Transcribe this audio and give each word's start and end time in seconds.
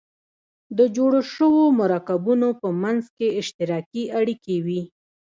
د 0.77 0.79
جوړو 0.95 1.19
شوو 1.33 1.63
مرکبونو 1.81 2.47
په 2.61 2.67
منځ 2.81 3.03
کې 3.17 3.27
اشتراکي 3.41 4.03
اړیکې 4.19 4.57
وي. 4.65 4.81